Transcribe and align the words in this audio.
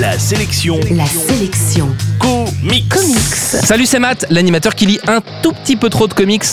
La 0.00 0.18
sélection. 0.18 0.80
La 0.92 1.04
sélection. 1.04 1.94
Comics. 2.18 2.88
Comics. 2.88 3.18
Salut, 3.66 3.84
c'est 3.84 3.98
Matt, 3.98 4.24
l'animateur 4.30 4.74
qui 4.74 4.86
lit 4.86 4.98
un 5.06 5.20
tout 5.42 5.52
petit 5.52 5.76
peu 5.76 5.90
trop 5.90 6.06
de 6.08 6.14
comics. 6.14 6.46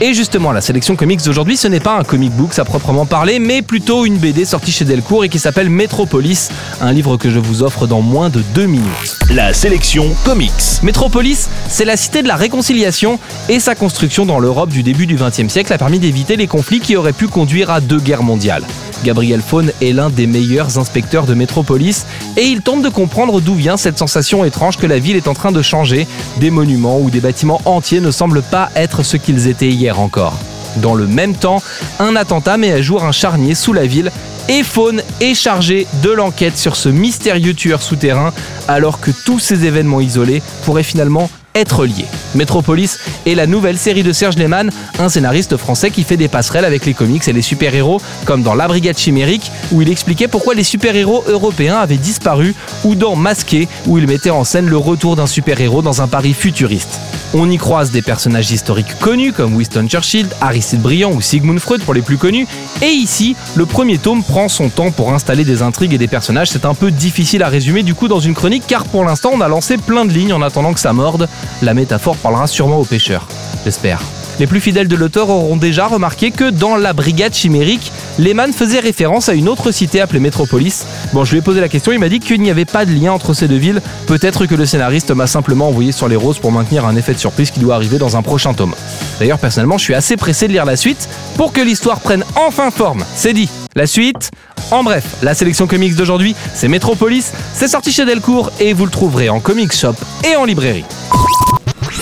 Et 0.00 0.14
justement, 0.14 0.52
la 0.52 0.60
sélection 0.60 0.94
comics 0.94 1.20
d'aujourd'hui, 1.24 1.56
ce 1.56 1.66
n'est 1.66 1.80
pas 1.80 1.98
un 1.98 2.04
comic 2.04 2.30
book 2.30 2.56
à 2.60 2.64
proprement 2.64 3.04
parler, 3.04 3.40
mais 3.40 3.60
plutôt 3.60 4.06
une 4.06 4.18
BD 4.18 4.44
sortie 4.44 4.70
chez 4.70 4.84
Delcourt 4.84 5.24
et 5.24 5.28
qui 5.28 5.40
s'appelle 5.40 5.68
Metropolis, 5.68 6.50
un 6.80 6.92
livre 6.92 7.16
que 7.16 7.28
je 7.28 7.40
vous 7.40 7.64
offre 7.64 7.88
dans 7.88 8.02
moins 8.02 8.30
de 8.30 8.40
deux 8.54 8.66
minutes. 8.66 9.18
La 9.30 9.52
sélection 9.52 10.14
comics. 10.24 10.52
Metropolis, 10.84 11.48
c'est 11.68 11.84
la 11.84 11.96
cité 11.96 12.22
de 12.22 12.28
la 12.28 12.36
réconciliation 12.36 13.18
et 13.48 13.58
sa 13.58 13.74
construction 13.74 14.26
dans 14.26 14.38
l'Europe 14.38 14.70
du 14.70 14.84
début 14.84 15.08
du 15.08 15.16
XXe 15.16 15.48
siècle 15.48 15.72
a 15.72 15.78
permis 15.78 15.98
d'éviter 15.98 16.36
les 16.36 16.46
conflits 16.46 16.78
qui 16.78 16.94
auraient 16.94 17.12
pu 17.12 17.26
conduire 17.26 17.68
à 17.68 17.80
deux 17.80 17.98
guerres 17.98 18.22
mondiales. 18.22 18.62
Gabriel 19.04 19.40
Faune 19.40 19.72
est 19.80 19.92
l'un 19.92 20.10
des 20.10 20.26
meilleurs 20.26 20.78
inspecteurs 20.78 21.26
de 21.26 21.34
Métropolis 21.34 22.06
et 22.36 22.44
il 22.44 22.62
tente 22.62 22.82
de 22.82 22.88
comprendre 22.88 23.40
d'où 23.40 23.54
vient 23.54 23.76
cette 23.76 23.98
sensation 23.98 24.44
étrange 24.44 24.76
que 24.76 24.86
la 24.86 24.98
ville 24.98 25.16
est 25.16 25.28
en 25.28 25.34
train 25.34 25.52
de 25.52 25.62
changer. 25.62 26.06
Des 26.38 26.50
monuments 26.50 27.00
ou 27.00 27.10
des 27.10 27.20
bâtiments 27.20 27.60
entiers 27.64 28.00
ne 28.00 28.10
semblent 28.10 28.42
pas 28.42 28.70
être 28.76 29.02
ce 29.02 29.16
qu'ils 29.16 29.48
étaient 29.48 29.68
hier 29.68 30.00
encore. 30.00 30.38
Dans 30.76 30.94
le 30.94 31.06
même 31.06 31.34
temps, 31.34 31.62
un 31.98 32.16
attentat 32.16 32.56
met 32.56 32.72
à 32.72 32.80
jour 32.80 33.04
un 33.04 33.12
charnier 33.12 33.54
sous 33.54 33.72
la 33.72 33.86
ville 33.86 34.10
et 34.48 34.62
Faune 34.62 35.02
est 35.20 35.34
chargé 35.34 35.86
de 36.02 36.10
l'enquête 36.10 36.56
sur 36.56 36.76
ce 36.76 36.88
mystérieux 36.88 37.54
tueur 37.54 37.82
souterrain 37.82 38.32
alors 38.68 39.00
que 39.00 39.10
tous 39.24 39.38
ces 39.38 39.64
événements 39.64 40.00
isolés 40.00 40.42
pourraient 40.64 40.82
finalement 40.82 41.28
être 41.54 41.84
liés. 41.84 42.06
Metropolis 42.34 42.98
est 43.26 43.34
la 43.34 43.46
nouvelle 43.46 43.78
série 43.78 44.02
de 44.02 44.12
Serge 44.12 44.36
Lehmann, 44.36 44.70
un 44.98 45.08
scénariste 45.08 45.56
français 45.56 45.90
qui 45.90 46.04
fait 46.04 46.16
des 46.16 46.28
passerelles 46.28 46.64
avec 46.64 46.86
les 46.86 46.94
comics 46.94 47.26
et 47.26 47.32
les 47.32 47.42
super-héros, 47.42 48.00
comme 48.24 48.42
dans 48.42 48.54
La 48.54 48.68
Brigade 48.68 48.98
Chimérique, 48.98 49.50
où 49.70 49.82
il 49.82 49.90
expliquait 49.90 50.28
pourquoi 50.28 50.54
les 50.54 50.64
super-héros 50.64 51.24
européens 51.28 51.76
avaient 51.76 51.96
disparu, 51.96 52.54
ou 52.84 52.94
dans 52.94 53.16
Masqué, 53.16 53.68
où 53.86 53.98
il 53.98 54.06
mettait 54.06 54.30
en 54.30 54.44
scène 54.44 54.68
le 54.68 54.76
retour 54.76 55.16
d'un 55.16 55.26
super-héros 55.26 55.82
dans 55.82 56.02
un 56.02 56.08
Paris 56.08 56.34
futuriste. 56.34 57.00
On 57.34 57.50
y 57.50 57.56
croise 57.56 57.90
des 57.90 58.02
personnages 58.02 58.50
historiques 58.50 58.98
connus 59.00 59.32
comme 59.32 59.54
Winston 59.56 59.86
Churchill, 59.88 60.28
Aristide 60.42 60.82
Briand 60.82 61.12
ou 61.12 61.22
Sigmund 61.22 61.58
Freud 61.58 61.82
pour 61.82 61.94
les 61.94 62.02
plus 62.02 62.18
connus, 62.18 62.46
et 62.82 62.88
ici, 62.90 63.36
le 63.54 63.64
premier 63.64 63.96
tome 63.96 64.22
prend 64.22 64.48
son 64.48 64.68
temps 64.68 64.90
pour 64.90 65.14
installer 65.14 65.44
des 65.44 65.62
intrigues 65.62 65.94
et 65.94 65.98
des 65.98 66.08
personnages, 66.08 66.50
c'est 66.50 66.66
un 66.66 66.74
peu 66.74 66.90
difficile 66.90 67.42
à 67.42 67.48
résumer 67.48 67.82
du 67.82 67.94
coup 67.94 68.06
dans 68.06 68.20
une 68.20 68.34
chronique 68.34 68.64
car 68.66 68.84
pour 68.84 69.04
l'instant 69.04 69.30
on 69.32 69.40
a 69.40 69.48
lancé 69.48 69.78
plein 69.78 70.04
de 70.04 70.12
lignes 70.12 70.34
en 70.34 70.42
attendant 70.42 70.74
que 70.74 70.80
ça 70.80 70.92
morde, 70.92 71.26
la 71.62 71.72
métaphore 71.72 72.16
parlera 72.16 72.46
sûrement 72.46 72.78
aux 72.78 72.84
pêcheurs, 72.84 73.26
j'espère. 73.64 74.02
Les 74.40 74.46
plus 74.46 74.60
fidèles 74.60 74.88
de 74.88 74.96
l'auteur 74.96 75.28
auront 75.28 75.56
déjà 75.56 75.86
remarqué 75.86 76.30
que 76.30 76.50
dans 76.50 76.76
la 76.76 76.92
brigade 76.92 77.34
chimérique, 77.34 77.92
Lehman 78.18 78.52
faisait 78.52 78.80
référence 78.80 79.28
à 79.28 79.34
une 79.34 79.48
autre 79.48 79.70
cité 79.70 80.00
appelée 80.00 80.20
Métropolis. 80.20 80.86
Bon, 81.12 81.24
je 81.24 81.32
lui 81.32 81.38
ai 81.38 81.42
posé 81.42 81.60
la 81.60 81.68
question, 81.68 81.92
il 81.92 81.98
m'a 81.98 82.08
dit 82.08 82.20
qu'il 82.20 82.40
n'y 82.40 82.50
avait 82.50 82.64
pas 82.64 82.84
de 82.84 82.92
lien 82.92 83.12
entre 83.12 83.34
ces 83.34 83.48
deux 83.48 83.56
villes. 83.56 83.82
Peut-être 84.06 84.46
que 84.46 84.54
le 84.54 84.66
scénariste 84.66 85.10
m'a 85.10 85.26
simplement 85.26 85.68
envoyé 85.68 85.92
sur 85.92 86.08
les 86.08 86.16
roses 86.16 86.38
pour 86.38 86.52
maintenir 86.52 86.86
un 86.86 86.96
effet 86.96 87.14
de 87.14 87.18
surprise 87.18 87.50
qui 87.50 87.60
doit 87.60 87.74
arriver 87.74 87.98
dans 87.98 88.16
un 88.16 88.22
prochain 88.22 88.54
tome. 88.54 88.74
D'ailleurs, 89.18 89.38
personnellement, 89.38 89.78
je 89.78 89.84
suis 89.84 89.94
assez 89.94 90.16
pressé 90.16 90.48
de 90.48 90.52
lire 90.52 90.64
la 90.64 90.76
suite 90.76 91.08
pour 91.36 91.52
que 91.52 91.60
l'histoire 91.60 92.00
prenne 92.00 92.24
enfin 92.34 92.70
forme. 92.70 93.04
C'est 93.14 93.32
dit. 93.34 93.48
La 93.74 93.86
suite 93.86 94.30
En 94.70 94.82
bref, 94.84 95.04
la 95.22 95.34
sélection 95.34 95.66
comics 95.66 95.94
d'aujourd'hui, 95.94 96.34
c'est 96.54 96.68
Métropolis, 96.68 97.32
c'est 97.54 97.68
sorti 97.68 97.92
chez 97.92 98.04
Delcourt 98.04 98.50
et 98.60 98.72
vous 98.72 98.84
le 98.84 98.90
trouverez 98.90 99.28
en 99.28 99.40
comic 99.40 99.72
shop 99.72 99.94
et 100.24 100.36
en 100.36 100.44
librairie. 100.44 100.84